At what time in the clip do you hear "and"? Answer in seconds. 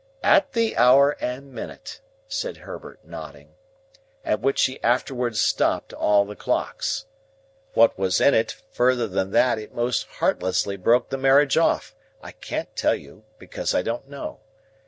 1.21-1.53